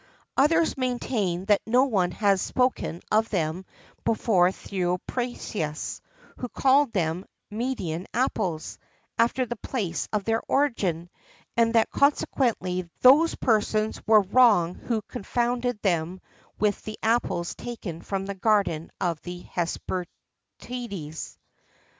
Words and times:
[XIII 0.35 0.47
26] 0.47 0.57
Others 0.59 0.77
maintain 0.77 1.45
that 1.45 1.61
no 1.67 1.83
one 1.83 2.09
has 2.09 2.41
spoken 2.41 3.01
of 3.11 3.29
them 3.29 3.65
before 4.03 4.49
Theophrastus,[XIII 4.51 6.01
27] 6.07 6.33
who 6.37 6.49
called 6.49 6.91
them 6.91 7.23
"Median 7.51 8.07
apples," 8.11 8.79
after 9.19 9.45
the 9.45 9.57
place 9.57 10.09
of 10.11 10.23
their 10.23 10.41
origin; 10.47 11.07
and 11.55 11.75
that 11.75 11.91
consequently 11.91 12.89
those 13.01 13.35
persons 13.35 14.01
were 14.07 14.21
wrong 14.23 14.73
who 14.73 15.03
confounded 15.03 15.79
them 15.83 16.19
with 16.57 16.81
the 16.81 16.97
apples 17.03 17.53
taken 17.53 18.01
from 18.01 18.25
the 18.25 18.33
garden 18.33 18.89
of 18.99 19.21
the 19.21 19.41
Hesperides. 19.51 21.37